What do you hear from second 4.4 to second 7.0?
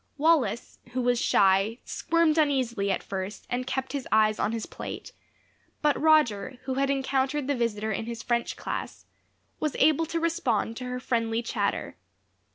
his plate; but Roger, who had